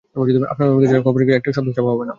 আপনার 0.51 0.67
অনুমতি 0.69 0.87
ছাড়া 0.87 1.03
খবরের 1.05 1.25
কাগজে 1.27 1.39
একটা 1.39 1.51
শব্দও 1.55 1.73
ছাপা 1.77 1.91
হবে 1.91 2.03
না। 2.03 2.09